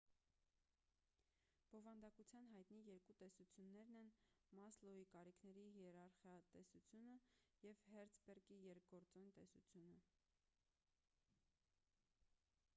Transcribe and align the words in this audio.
բովանդակության 1.73 2.47
հայտնի 2.53 2.79
երկու 2.87 3.15
տեսություններն 3.19 3.99
են 4.01 4.09
մասլոուի 4.59 5.03
կարիքների 5.11 5.65
հիերարխիա 5.75 6.39
տեսությունը 6.55 7.19
և 7.67 7.85
հերցբերգի 7.97 8.59
երկգործոն 8.71 9.31
տեսությունը 9.37 10.01